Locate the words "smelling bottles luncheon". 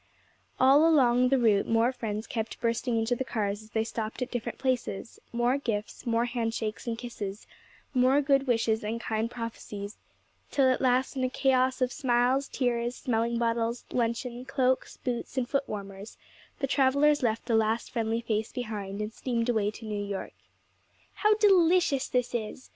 12.95-14.43